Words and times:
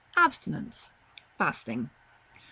Abstinence 0.17 0.89
(fasting). 1.37 1.81
13. 1.91 1.91